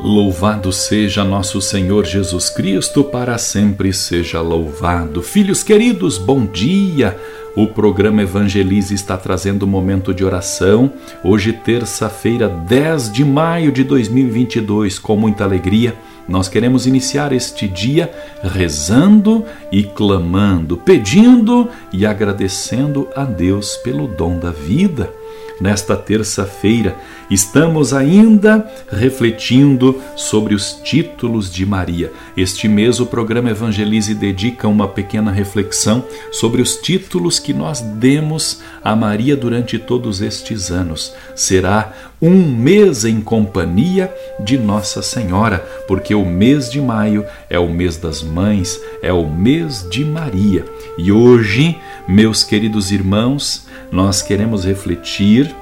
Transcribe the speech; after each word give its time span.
Louvado 0.00 0.72
seja 0.72 1.24
nosso 1.24 1.60
Senhor 1.60 2.06
Jesus 2.06 2.48
Cristo, 2.48 3.02
para 3.02 3.36
sempre 3.36 3.92
seja 3.92 4.40
louvado. 4.40 5.20
Filhos 5.20 5.64
queridos, 5.64 6.16
bom 6.16 6.46
dia! 6.46 7.18
O 7.56 7.66
programa 7.66 8.22
Evangelize 8.22 8.94
está 8.94 9.16
trazendo 9.16 9.66
um 9.66 9.68
momento 9.68 10.14
de 10.14 10.24
oração. 10.24 10.92
Hoje, 11.24 11.52
terça-feira, 11.52 12.48
10 12.48 13.12
de 13.12 13.24
maio 13.24 13.72
de 13.72 13.82
2022, 13.82 15.00
com 15.00 15.16
muita 15.16 15.42
alegria. 15.42 15.96
Nós 16.28 16.48
queremos 16.48 16.86
iniciar 16.86 17.32
este 17.32 17.66
dia 17.66 18.08
rezando 18.40 19.44
e 19.72 19.82
clamando, 19.82 20.76
pedindo 20.76 21.68
e 21.92 22.06
agradecendo 22.06 23.08
a 23.16 23.24
Deus 23.24 23.76
pelo 23.78 24.06
dom 24.06 24.38
da 24.38 24.52
vida 24.52 25.17
nesta 25.60 25.96
terça-feira, 25.96 26.96
estamos 27.30 27.92
ainda 27.92 28.70
refletindo 28.90 30.00
sobre 30.16 30.54
os 30.54 30.72
títulos 30.82 31.50
de 31.52 31.66
Maria. 31.66 32.12
Este 32.36 32.68
mês, 32.68 33.00
o 33.00 33.06
programa 33.06 33.50
Evangelize 33.50 34.14
dedica 34.14 34.68
uma 34.68 34.88
pequena 34.88 35.30
reflexão 35.30 36.04
sobre 36.32 36.62
os 36.62 36.76
títulos 36.76 37.38
que 37.38 37.52
nós 37.52 37.80
demos 37.80 38.60
a 38.82 38.94
Maria 38.94 39.36
durante 39.36 39.78
todos 39.78 40.20
estes 40.20 40.70
anos. 40.70 41.14
Será 41.34 41.92
um 42.20 42.50
mês 42.50 43.04
em 43.04 43.20
companhia 43.20 44.12
de 44.40 44.58
Nossa 44.58 45.02
Senhora, 45.02 45.58
porque 45.86 46.14
o 46.14 46.24
mês 46.24 46.70
de 46.70 46.80
maio 46.80 47.24
é 47.48 47.58
o 47.58 47.68
mês 47.68 47.96
das 47.96 48.22
mães, 48.22 48.80
é 49.02 49.12
o 49.12 49.28
mês 49.28 49.86
de 49.88 50.04
Maria. 50.04 50.64
E 50.96 51.12
hoje, 51.12 51.78
meus 52.08 52.42
queridos 52.42 52.90
irmãos, 52.90 53.67
nós 53.90 54.22
queremos 54.22 54.64
refletir 54.64 55.54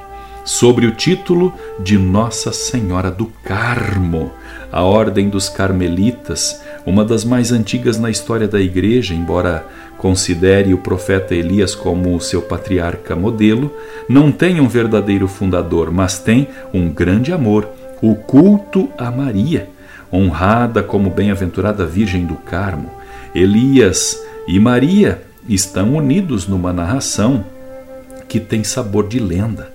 sobre 0.44 0.86
o 0.86 0.92
título 0.92 1.52
de 1.80 1.98
Nossa 1.98 2.52
Senhora 2.52 3.10
do 3.10 3.26
Carmo, 3.44 4.30
a 4.70 4.82
Ordem 4.82 5.28
dos 5.28 5.48
Carmelitas, 5.48 6.62
uma 6.86 7.04
das 7.04 7.24
mais 7.24 7.50
antigas 7.50 7.98
na 7.98 8.10
história 8.10 8.46
da 8.46 8.60
Igreja, 8.60 9.12
embora 9.12 9.66
considere 9.98 10.72
o 10.72 10.78
profeta 10.78 11.34
Elias 11.34 11.74
como 11.74 12.20
seu 12.20 12.42
patriarca 12.42 13.16
modelo, 13.16 13.74
não 14.08 14.30
tem 14.30 14.60
um 14.60 14.68
verdadeiro 14.68 15.26
fundador, 15.26 15.90
mas 15.90 16.18
tem 16.18 16.48
um 16.72 16.88
grande 16.88 17.32
amor, 17.32 17.68
o 18.00 18.14
culto 18.14 18.88
a 18.96 19.10
Maria, 19.10 19.68
honrada 20.12 20.80
como 20.82 21.10
bem-aventurada 21.10 21.84
Virgem 21.84 22.24
do 22.24 22.36
Carmo. 22.36 22.90
Elias 23.34 24.22
e 24.46 24.60
Maria 24.60 25.22
estão 25.48 25.96
unidos 25.96 26.46
numa 26.46 26.72
narração 26.72 27.44
que 28.28 28.40
tem 28.40 28.64
sabor 28.64 29.08
de 29.08 29.18
lenda. 29.18 29.72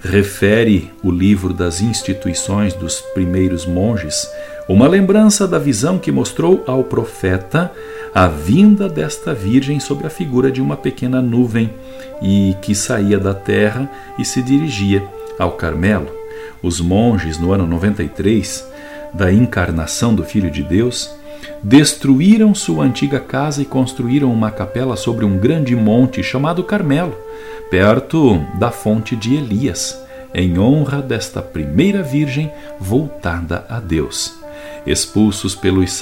Refere 0.00 0.90
o 1.02 1.10
livro 1.10 1.52
das 1.52 1.80
instituições 1.80 2.72
dos 2.74 3.00
primeiros 3.14 3.66
monges 3.66 4.28
uma 4.68 4.86
lembrança 4.86 5.48
da 5.48 5.58
visão 5.58 5.98
que 5.98 6.12
mostrou 6.12 6.62
ao 6.66 6.84
profeta 6.84 7.72
a 8.14 8.28
vinda 8.28 8.88
desta 8.88 9.32
Virgem 9.32 9.80
sob 9.80 10.06
a 10.06 10.10
figura 10.10 10.52
de 10.52 10.60
uma 10.60 10.76
pequena 10.76 11.22
nuvem 11.22 11.72
e 12.20 12.54
que 12.60 12.74
saía 12.74 13.18
da 13.18 13.32
terra 13.32 13.90
e 14.18 14.24
se 14.24 14.42
dirigia 14.42 15.02
ao 15.38 15.52
Carmelo. 15.52 16.10
Os 16.62 16.80
monges, 16.80 17.38
no 17.38 17.52
ano 17.52 17.66
93 17.66 18.66
da 19.14 19.32
encarnação 19.32 20.14
do 20.14 20.22
Filho 20.22 20.50
de 20.50 20.62
Deus, 20.62 21.10
destruíram 21.62 22.54
sua 22.54 22.84
antiga 22.84 23.20
casa 23.20 23.62
e 23.62 23.64
construíram 23.64 24.32
uma 24.32 24.50
capela 24.50 24.96
sobre 24.96 25.24
um 25.24 25.38
grande 25.38 25.74
monte 25.74 26.22
chamado 26.22 26.62
Carmelo, 26.62 27.16
perto 27.70 28.44
da 28.58 28.70
fonte 28.70 29.16
de 29.16 29.34
Elias, 29.34 30.00
em 30.34 30.58
honra 30.58 31.00
desta 31.00 31.42
primeira 31.42 32.02
virgem 32.02 32.50
voltada 32.78 33.64
a 33.68 33.80
Deus. 33.80 34.38
Expulsos 34.86 35.54
pelos 35.54 35.92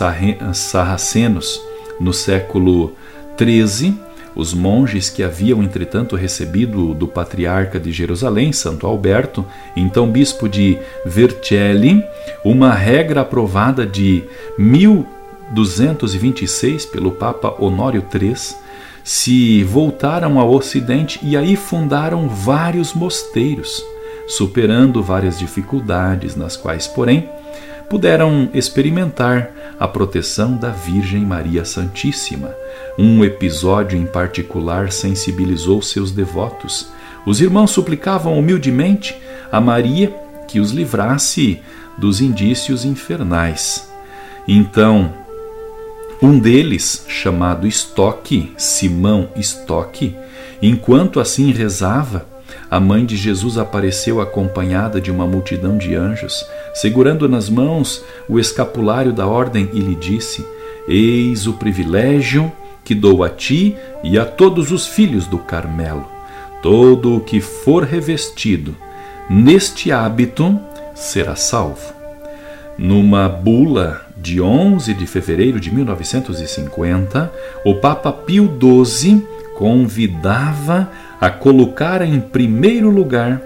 sarracenos 0.53 1.61
no 1.99 2.13
século 2.13 2.93
XIII, 3.39 4.07
os 4.35 4.53
monges 4.53 5.09
que 5.09 5.23
haviam 5.23 5.63
entretanto 5.63 6.15
recebido 6.15 6.93
do 6.93 7.09
patriarca 7.09 7.81
de 7.81 7.91
Jerusalém, 7.91 8.53
Santo 8.53 8.87
Alberto, 8.87 9.45
então 9.75 10.11
bispo 10.11 10.47
de 10.47 10.79
Vercelli, 11.07 12.05
uma 12.45 12.75
regra 12.75 13.23
aprovada 13.23 13.87
de 13.87 14.25
1226 15.51 16.87
pelo 16.87 17.13
Papa 17.13 17.55
Honório 17.59 18.05
III, 18.13 18.35
se 19.05 19.63
voltaram 19.63 20.41
ao 20.41 20.53
Ocidente 20.53 21.21
e 21.23 21.37
aí 21.37 21.55
fundaram 21.55 22.29
vários 22.29 22.93
mosteiros, 22.93 23.83
superando 24.27 25.03
várias 25.03 25.39
dificuldades, 25.39 26.35
nas 26.35 26.57
quais, 26.57 26.87
porém, 26.89 27.29
puderam 27.89 28.49
experimentar 28.53 29.51
a 29.79 29.87
proteção 29.87 30.57
da 30.57 30.71
Virgem 30.71 31.25
Maria 31.25 31.65
Santíssima. 31.65 32.55
Um 32.99 33.25
episódio 33.25 33.99
em 33.99 34.07
particular 34.07 34.91
sensibilizou 34.91 35.81
seus 35.83 36.11
devotos. 36.11 36.89
Os 37.25 37.41
irmãos 37.41 37.71
suplicavam 37.71 38.39
humildemente 38.39 39.17
a 39.53 39.61
Maria 39.61 40.13
que 40.49 40.59
os 40.59 40.71
livrasse 40.71 41.61
dos 41.97 42.21
indícios 42.21 42.85
infernais. 42.85 43.89
Então, 44.49 45.13
um 46.23 46.39
deles, 46.39 47.05
chamado 47.09 47.67
Estoque, 47.67 48.53
Simão 48.57 49.29
Estoque, 49.37 50.17
enquanto 50.63 51.21
assim 51.21 51.53
rezava, 51.53 52.27
a 52.71 52.81
mãe 52.81 53.05
de 53.05 53.17
Jesus 53.17 53.59
apareceu 53.59 54.21
acompanhada 54.21 55.01
de 55.01 55.11
uma 55.11 55.27
multidão 55.27 55.77
de 55.77 55.95
anjos, 55.95 56.45
segurando 56.75 57.29
nas 57.29 57.51
mãos 57.51 58.03
o 58.29 58.39
escapulário 58.39 59.13
da 59.13 59.27
ordem 59.27 59.69
e 59.73 59.79
lhe 59.79 59.95
disse: 59.95 60.45
Eis 60.89 61.47
o 61.47 61.53
privilégio 61.53 62.51
que 62.83 62.95
dou 62.95 63.23
a 63.23 63.29
ti 63.29 63.77
e 64.03 64.19
a 64.19 64.25
todos 64.25 64.73
os 64.73 64.87
filhos 64.87 65.27
do 65.27 65.39
Carmelo. 65.39 66.07
Todo 66.63 67.17
o 67.17 67.21
que 67.21 67.41
for 67.41 67.85
revestido 67.85 68.75
neste 69.29 69.93
hábito 69.93 70.59
será 70.95 71.37
salvo. 71.37 71.95
Numa 72.79 73.29
bula 73.29 74.06
de 74.27 74.41
11 74.41 74.93
de 74.93 75.07
fevereiro 75.07 75.61
de 75.61 75.73
1950, 75.73 77.33
o 77.65 77.77
Papa 77.77 78.13
Pio 78.13 78.59
XII 78.61 79.25
convidava 79.55 80.91
a 81.21 81.31
colocar 81.31 82.03
em 82.03 82.19
primeiro 82.19 82.91
lugar, 82.91 83.41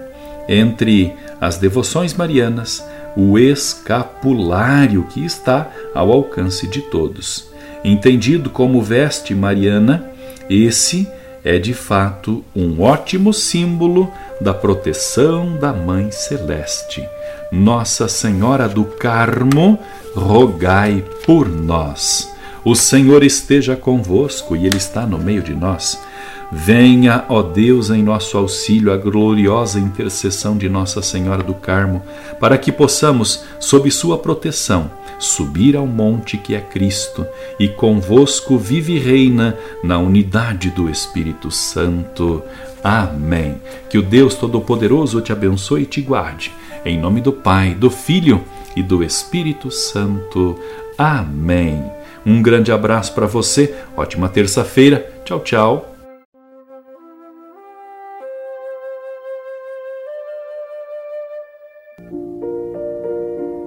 entre 0.49 1.13
as 1.39 1.59
devoções 1.59 2.15
marianas, 2.15 2.83
o 3.15 3.37
escapulário 3.37 5.03
que 5.03 5.23
está 5.23 5.69
ao 5.93 6.11
alcance 6.11 6.67
de 6.67 6.81
todos. 6.81 7.47
Entendido 7.83 8.49
como 8.49 8.81
veste 8.81 9.35
mariana, 9.35 10.03
esse 10.49 11.07
é 11.43 11.59
de 11.59 11.75
fato 11.75 12.43
um 12.55 12.81
ótimo 12.81 13.31
símbolo 13.31 14.11
da 14.41 14.53
proteção 14.55 15.55
da 15.55 15.71
Mãe 15.71 16.09
Celeste. 16.11 17.07
Nossa 17.51 18.07
Senhora 18.07 18.67
do 18.67 18.83
Carmo, 18.83 19.77
rogai 20.15 21.05
por 21.25 21.47
nós. 21.47 22.27
O 22.65 22.75
Senhor 22.75 23.23
esteja 23.23 23.75
convosco 23.75 24.55
e 24.55 24.65
Ele 24.65 24.77
está 24.77 25.05
no 25.05 25.19
meio 25.19 25.43
de 25.43 25.53
nós. 25.53 25.99
Venha, 26.51 27.23
ó 27.29 27.41
Deus, 27.41 27.89
em 27.89 28.03
nosso 28.03 28.37
auxílio 28.37 28.91
a 28.91 28.97
gloriosa 28.97 29.79
intercessão 29.79 30.57
de 30.57 30.67
Nossa 30.67 31.01
Senhora 31.01 31.41
do 31.41 31.53
Carmo, 31.53 32.03
para 32.41 32.57
que 32.57 32.73
possamos, 32.73 33.45
sob 33.57 33.89
Sua 33.89 34.17
proteção, 34.17 34.91
subir 35.17 35.77
ao 35.77 35.87
monte 35.87 36.37
que 36.37 36.53
é 36.53 36.59
Cristo 36.59 37.25
e 37.57 37.69
convosco 37.69 38.57
vive 38.57 38.95
e 38.95 38.99
reina 38.99 39.57
na 39.81 39.97
unidade 39.97 40.69
do 40.71 40.89
Espírito 40.89 41.49
Santo. 41.49 42.43
Amém. 42.83 43.55
Que 43.89 43.97
o 43.97 44.01
Deus 44.01 44.35
Todo-Poderoso 44.35 45.21
te 45.21 45.31
abençoe 45.31 45.83
e 45.83 45.85
te 45.85 46.01
guarde. 46.01 46.51
Em 46.83 46.99
nome 46.99 47.21
do 47.21 47.31
Pai, 47.31 47.73
do 47.75 47.89
Filho 47.89 48.43
e 48.75 48.83
do 48.83 49.03
Espírito 49.03 49.71
Santo. 49.71 50.59
Amém. 50.97 51.81
Um 52.25 52.41
grande 52.41 52.71
abraço 52.71 53.13
para 53.13 53.25
você, 53.25 53.73
ótima 53.95 54.27
terça-feira. 54.27 55.09
Tchau, 55.23 55.39
tchau. 55.39 55.90